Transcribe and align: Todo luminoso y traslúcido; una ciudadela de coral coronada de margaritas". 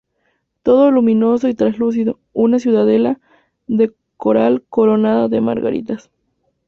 Todo 0.63 0.89
luminoso 0.89 1.47
y 1.47 1.53
traslúcido; 1.53 2.17
una 2.33 2.57
ciudadela 2.57 3.19
de 3.67 3.93
coral 4.17 4.63
coronada 4.67 5.27
de 5.27 5.41
margaritas". 5.41 6.09